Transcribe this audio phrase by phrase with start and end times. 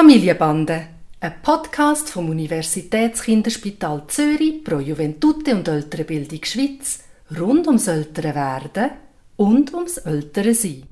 [0.00, 0.86] Familienbande,
[1.18, 7.00] ein Podcast vom Universitätskinderspital Zürich pro Juventute und Ältere Bildung Schweiz
[7.36, 8.90] rund ums ältere Werden
[9.36, 10.84] und ums ältere Sein.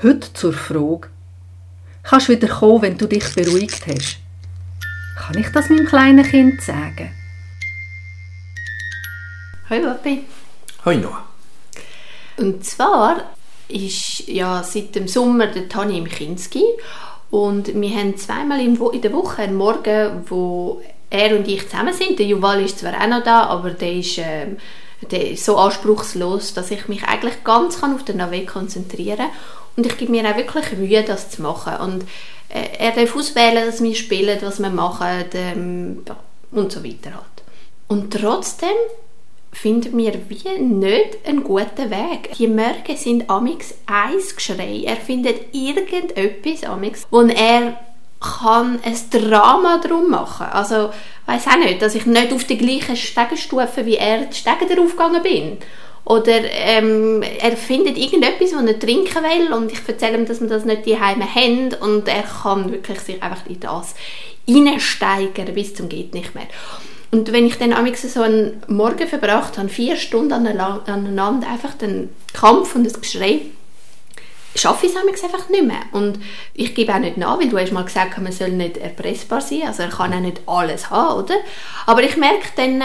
[0.00, 1.08] Heute zur Frage:
[2.04, 4.18] Kannst du wieder kommen, wenn du dich beruhigt hast?
[5.18, 7.10] Kann ich das meinem kleinen Kind sagen?
[9.70, 10.24] Hoi Papi.
[10.84, 11.26] Hoi Noah.
[12.36, 13.34] Und zwar
[13.66, 16.62] ist ja seit dem Sommer der Tani im Kinski
[17.32, 22.18] und wir haben zweimal in, der Woche einen Morgen, wo er und ich zusammen sind.
[22.18, 24.48] Der Juval ist zwar auch noch da, aber der ist, äh,
[25.10, 29.30] der ist so anspruchslos, dass ich mich eigentlich ganz kann auf den Navi konzentrieren kann.
[29.76, 31.76] Und ich gebe mir auch wirklich Mühe, das zu machen.
[31.76, 32.02] Und
[32.50, 36.02] äh, er darf auswählen, dass wir spielen, was wir machen ähm,
[36.50, 37.42] und so weiter halt.
[37.88, 38.76] Und trotzdem
[39.52, 42.32] finden wir wie nicht einen guten Weg.
[42.38, 44.82] Die Mörge sind amix eins Geschrei.
[44.84, 47.78] Er findet irgendetwas amix, wo er
[48.20, 50.46] kann ein Drama drum machen.
[50.46, 50.90] Also
[51.26, 54.92] weiß auch nicht, dass ich nicht auf die gleichen Stegenstufe wie er die Stege darauf
[54.92, 55.58] gegangen bin.
[56.04, 60.48] Oder ähm, er findet irgendetwas, was er trinken will und ich erzähle ihm, dass wir
[60.48, 63.94] das nicht daheim haben und er kann wirklich sich einfach in das
[64.48, 66.48] hineinsteigern bis zum geht nicht mehr.
[67.12, 72.74] Und wenn ich dann so einen Morgen verbracht habe, vier Stunden aneinander, einfach den Kampf
[72.74, 73.42] und das Geschrei,
[74.54, 75.82] schaffe ich es einfach nicht mehr.
[75.92, 76.18] Und
[76.54, 79.64] ich gebe auch nicht nach, weil du hast mal gesagt, man soll nicht erpressbar sein,
[79.66, 81.34] also er kann auch nicht alles haben, oder?
[81.84, 82.82] Aber ich merke dann,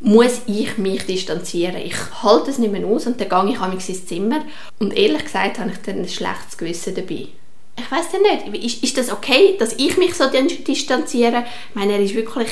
[0.00, 1.76] muss ich mich distanzieren.
[1.76, 4.44] Ich halte es nicht mehr aus und dann gehe ich ins Zimmer
[4.78, 7.28] und ehrlich gesagt habe ich dann ein schlechtes Gewissen dabei.
[7.76, 10.24] Ich weiß dann nicht, ist, ist das okay, dass ich mich so
[10.66, 11.44] distanziere?
[11.68, 12.48] Ich meine, er ist wirklich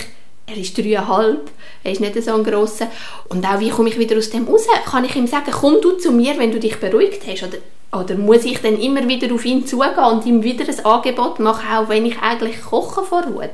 [0.47, 1.51] er ist dreieinhalb,
[1.83, 2.89] er ist nicht so ein grosser.
[3.29, 4.67] Und auch, wie komme ich wieder aus dem raus?
[4.85, 7.43] Kann ich ihm sagen, komm du zu mir, wenn du dich beruhigt hast?
[7.43, 7.59] Oder,
[8.01, 11.69] oder muss ich dann immer wieder auf ihn zugehen und ihm wieder ein Angebot machen,
[11.73, 13.51] auch wenn ich eigentlich koche vor Wut?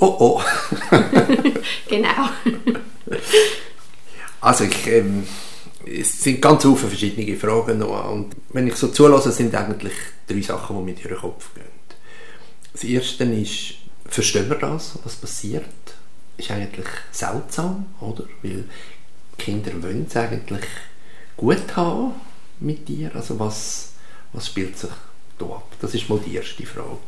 [0.00, 0.42] Oh oh.
[1.88, 2.28] genau.
[4.40, 5.26] also ich, ähm,
[5.86, 8.10] es sind ganz viele verschiedene Fragen noch.
[8.10, 9.94] Und wenn ich so zulasse, sind eigentlich
[10.26, 11.64] drei Sachen, die mir durch den Kopf gehen.
[12.72, 13.74] Das erste ist,
[14.08, 15.64] verstehen wir das, was passiert?
[16.36, 18.24] Ist eigentlich seltsam, oder?
[18.42, 18.64] Weil
[19.36, 20.64] Kinder wollen es eigentlich
[21.36, 22.14] gut haben
[22.60, 23.14] mit dir.
[23.14, 23.92] Also was,
[24.32, 24.90] was spielt sich
[25.38, 25.70] da ab?
[25.80, 26.98] Das ist mal die erste Frage.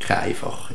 [0.00, 0.74] Keine einfache.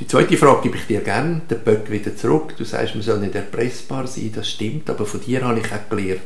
[0.00, 2.56] Die zweite Frage gebe ich dir gerne, den Böck wieder zurück.
[2.56, 5.88] Du sagst, man soll nicht erpressbar sein, das stimmt, aber von dir habe ich auch
[5.90, 6.20] gelernt,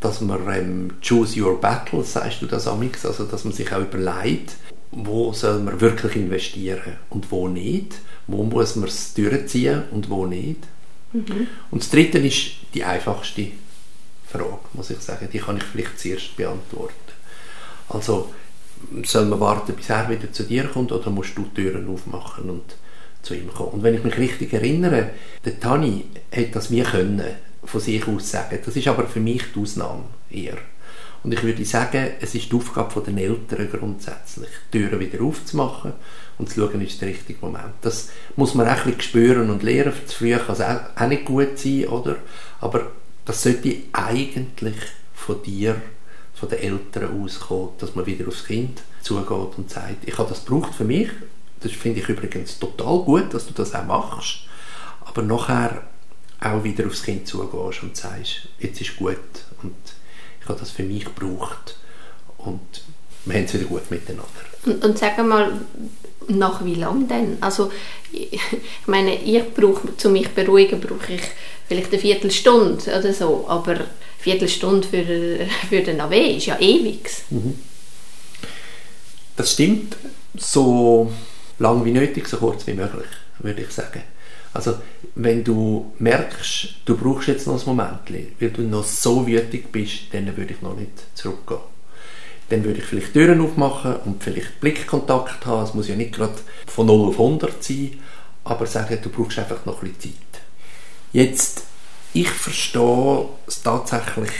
[0.00, 3.80] dass man ähm, choose your battle, sagst du das amix, also dass man sich auch
[3.80, 4.56] überlegt,
[4.90, 7.94] wo soll man wirklich investieren und wo nicht,
[8.26, 10.60] wo muss man es durchziehen und wo nicht.
[11.12, 11.46] Mhm.
[11.70, 13.48] Und das Dritte ist die einfachste
[14.26, 16.94] Frage, muss ich sagen, die kann ich vielleicht zuerst beantworten.
[17.88, 18.32] Also,
[19.04, 22.50] soll man warten, bis er wieder zu dir kommt oder musst du die Türen aufmachen
[22.50, 22.76] und
[23.22, 23.70] zu ihm kommen?
[23.70, 25.10] Und wenn ich mich richtig erinnere,
[25.44, 27.22] der Tani hätte das wie können
[27.64, 28.58] von sich aus sagen.
[28.64, 30.58] Das ist aber für mich die Ausnahme eher.
[31.22, 35.92] Und ich würde sagen, es ist die Aufgabe der Eltern grundsätzlich, die Türen wieder aufzumachen
[36.38, 37.74] und zu schauen, ist der richtige Moment.
[37.82, 39.92] Das muss man auch ein bisschen spüren und lernen.
[40.06, 42.16] Zu früh kann es auch, nicht gut sein, oder?
[42.60, 42.92] Aber
[43.24, 44.76] das sollte eigentlich
[45.12, 45.76] von dir,
[46.34, 50.44] von den Eltern auskommen, dass man wieder aufs Kind zugeht und sagt, ich habe das
[50.44, 51.08] gebraucht für mich.
[51.60, 54.44] Das finde ich übrigens total gut, dass du das auch machst.
[55.04, 55.82] Aber nachher
[56.40, 59.18] auch wieder aufs Kind zugehst und sagst, jetzt ist gut
[59.62, 59.74] und
[60.40, 61.76] ich habe das für mich gebraucht
[62.38, 62.60] und
[63.24, 64.24] wir haben es wieder gut miteinander.
[64.64, 65.52] Und, und sag mal,
[66.28, 67.38] nach wie lang denn?
[67.40, 67.70] Also
[68.12, 68.40] ich
[68.86, 71.22] meine, ich brauche, zu mich beruhigen, brauche ich
[71.66, 73.86] vielleicht eine Viertelstunde oder so, aber eine
[74.18, 75.04] Viertelstunde für,
[75.68, 77.10] für den AW ist ja ewig.
[77.30, 77.58] Mhm.
[79.36, 79.96] Das stimmt,
[80.36, 81.12] so
[81.58, 83.06] lang wie nötig, so kurz wie möglich,
[83.38, 84.02] würde ich sagen.
[84.58, 84.74] Also
[85.14, 88.00] wenn du merkst, du brauchst jetzt noch ein Moment,
[88.40, 91.60] weil du noch so wütig bist, dann würde ich noch nicht zurückgehen.
[92.48, 95.62] Dann würde ich vielleicht Türen aufmachen und vielleicht Blickkontakt haben.
[95.62, 96.34] Es muss ja nicht gerade
[96.66, 98.00] von 0 auf 100 sein,
[98.42, 100.42] aber sagen, du brauchst einfach noch ein bisschen Zeit.
[101.12, 101.62] Jetzt,
[102.12, 104.32] ich verstehe es tatsächlich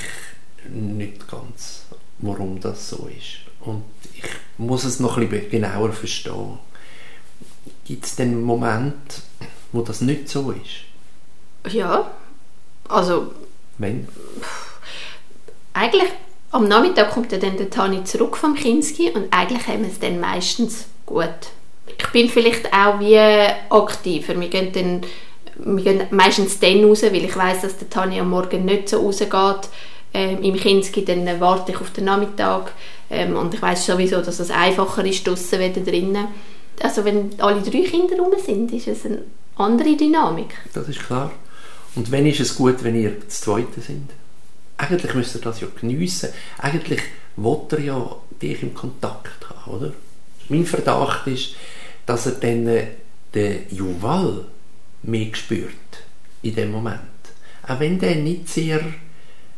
[0.68, 1.84] nicht ganz,
[2.18, 3.38] warum das so ist.
[3.60, 3.84] Und
[4.14, 4.24] ich
[4.56, 6.58] muss es noch ein bisschen genauer verstehen.
[7.84, 9.22] Gibt es denn Momente,
[9.72, 11.72] wo das nicht so ist?
[11.72, 12.10] Ja,
[12.88, 13.32] also...
[13.78, 14.08] Wenn?
[15.72, 16.10] Eigentlich
[16.50, 20.18] am Nachmittag kommt dann der Tani zurück vom Kinski und eigentlich haben wir es dann
[20.18, 21.28] meistens gut.
[21.98, 23.18] Ich bin vielleicht auch wie
[23.70, 24.38] aktiver.
[24.40, 25.02] Wir gehen, dann,
[25.74, 28.98] wir gehen meistens dann raus, weil ich weiß, dass der Tani am Morgen nicht so
[28.98, 29.68] rausgeht.
[30.14, 32.72] Ähm, Im Kinski dann warte ich auf den Nachmittag
[33.10, 36.28] ähm, und ich weiß sowieso, dass es einfacher ist draußen wieder drinnen.
[36.82, 39.22] also wenn alle drei Kinder rum sind, ist es eine
[39.58, 40.54] andere Dynamik.
[40.72, 41.32] Das ist klar.
[41.94, 44.10] Und wenn ist es gut, wenn ihr das Zweite sind?
[44.76, 46.30] Eigentlich müsst ihr das ja geniessen.
[46.58, 47.02] Eigentlich
[47.36, 49.92] wollt ihr ja dich im Kontakt haben, oder?
[50.48, 51.56] Mein Verdacht ist,
[52.06, 52.86] dass er dann äh,
[53.34, 54.46] den Juval
[55.02, 55.72] mehr spürt
[56.42, 57.00] in dem Moment.
[57.66, 58.80] Auch wenn der nicht sehr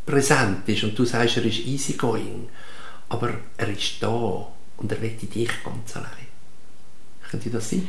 [0.07, 2.49] präsent ist und du sagst, er ist easygoing,
[3.09, 4.47] aber er ist da
[4.79, 6.31] und er will dich ganz allein.
[7.31, 7.87] Könnte das sein?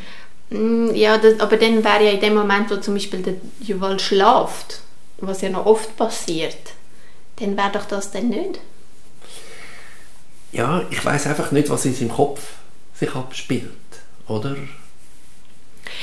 [0.51, 3.99] Mm, ja, das, aber dann wäre ja in dem Moment, wo zum Beispiel der Juval
[3.99, 4.81] schlaft,
[5.19, 6.73] was ja noch oft passiert,
[7.37, 8.59] dann wäre doch das dann nicht.
[10.51, 12.41] Ja, ich weiß einfach nicht, was in seinem Kopf
[12.93, 13.71] sich abspielt,
[14.27, 14.57] oder?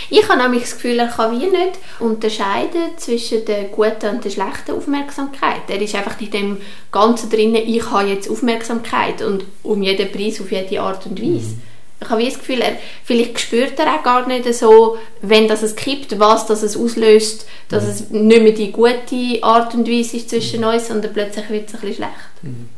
[0.09, 4.31] Ich habe nämlich das Gefühl, er kann wie nicht unterscheiden zwischen der guten und der
[4.31, 5.63] schlechten Aufmerksamkeit.
[5.69, 6.57] Er ist einfach in dem
[6.91, 11.55] Ganzen drin, ich habe jetzt Aufmerksamkeit und um jeden Preis auf jede Art und Weise.
[11.55, 11.63] Mhm.
[12.01, 15.63] Ich habe wie das Gefühl, er, vielleicht spürt er auch gar nicht so, wenn das
[15.63, 17.91] es kippt, was das es auslöst, dass mhm.
[17.91, 21.75] es nicht mehr die gute Art und Weise ist zwischen uns, sondern plötzlich wird es
[21.75, 22.43] ein bisschen schlecht.
[22.43, 22.69] Mhm.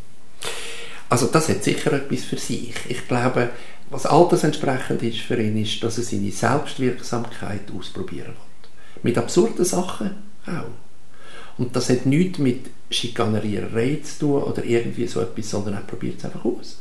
[1.10, 2.74] Also das hat sicher etwas für sich.
[2.88, 3.50] Ich glaube,
[3.90, 8.70] was altersentsprechend ist für ihn, ist, dass er seine Selbstwirksamkeit ausprobieren will.
[9.02, 10.16] Mit absurden Sachen
[10.46, 11.58] auch.
[11.58, 16.18] Und das hat nichts mit Schikanerierei zu tun oder irgendwie so etwas, sondern er probiert
[16.18, 16.78] es einfach aus.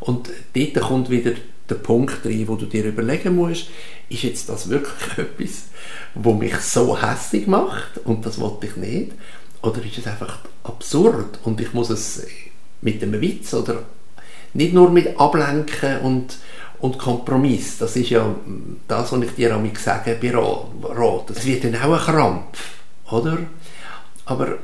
[0.00, 1.32] Und dort kommt wieder
[1.68, 3.68] der Punkt rein, wo du dir überlegen musst,
[4.08, 5.64] ist jetzt das wirklich etwas,
[6.14, 9.12] wo mich so hässlich macht und das wollte ich nicht?
[9.62, 12.26] Oder ist es einfach absurd und ich muss es
[12.80, 13.82] mit einem Witz oder
[14.54, 16.36] nicht nur mit Ablenken und,
[16.78, 17.78] und Kompromiss.
[17.78, 18.34] Das ist ja
[18.86, 21.30] das, was ich dir am sage bei Rot.
[21.30, 22.74] Das wird dann auch ein Krampf,
[23.10, 23.38] oder?
[24.24, 24.58] Aber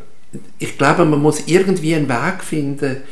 [0.59, 3.03] ich glaube, man muss irgendwie einen Weg finden,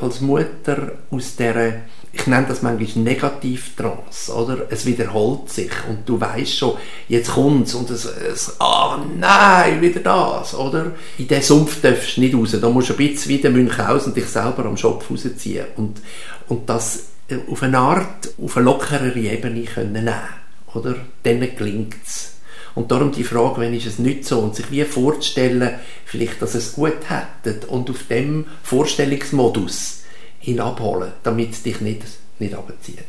[0.00, 1.72] als Mutter aus dieser,
[2.12, 4.66] ich nenne das manchmal Negativtrance, oder?
[4.70, 6.76] Es wiederholt sich und du weißt schon,
[7.08, 10.92] jetzt kommt's und es, es ah nein, wieder das, oder?
[11.18, 14.14] In diesen Sumpf darfst du nicht raus, da musst du ein bisschen wie der Münchhausen
[14.14, 16.00] dich selber am Schopf rausziehen und,
[16.48, 17.04] und das
[17.50, 20.14] auf eine Art, auf eine lockerere Ebene können nehmen,
[20.74, 20.96] oder?
[21.22, 22.32] Dann gelingt's.
[22.74, 26.54] Und darum die Frage, wenn ist es nicht so, und sich wie vorzustellen, vielleicht, dass
[26.54, 30.02] es gut hätte und auf dem Vorstellungsmodus
[30.42, 32.02] ihn abholen, damit es dich nicht,
[32.38, 33.04] nicht abzieht.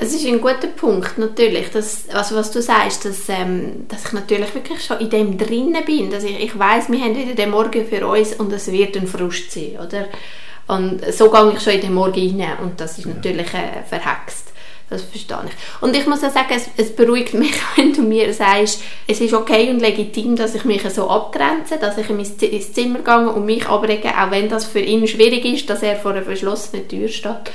[0.00, 4.12] Es ist ein guter Punkt, natürlich, dass, also was du sagst, dass, ähm, dass ich
[4.12, 7.50] natürlich wirklich schon in dem drinnen bin, dass ich, ich weiß, wir haben wieder den
[7.50, 10.06] Morgen für uns und es wird ein Frust sein, oder?
[10.68, 13.14] Und so gehe ich schon in den Morgen rein und das ist ja.
[13.14, 14.52] natürlich äh, verhext.
[14.90, 15.82] Das verstehe ich.
[15.82, 19.34] Und ich muss auch sagen, es, es, beruhigt mich, wenn du mir sagst, es ist
[19.34, 23.68] okay und legitim, dass ich mich so abgrenze, dass ich ins Zimmer gehe und mich
[23.68, 27.52] abrege, auch wenn das für ihn schwierig ist, dass er vor einer verschlossenen Tür steht.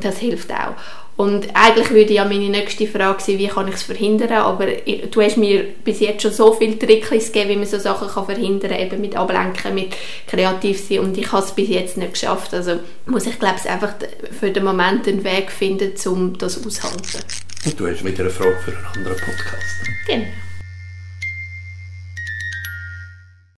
[0.00, 0.74] Das hilft auch.
[1.16, 5.22] Und eigentlich würde ja meine nächste Frage sein, wie kann ich es verhindern, aber du
[5.22, 8.70] hast mir bis jetzt schon so viele Tricks gegeben, wie man so Sachen kann verhindern
[8.70, 9.94] kann, eben mit Ablenken, mit
[10.26, 12.52] kreativ sein und ich habe es bis jetzt nicht geschafft.
[12.52, 13.94] Also muss ich glaube ich einfach
[14.38, 17.22] für den Moment einen Weg finden, um das auszuhalten.
[17.64, 19.64] Und du hast wieder eine Frage für einen anderen Podcast.
[20.06, 20.26] Genau.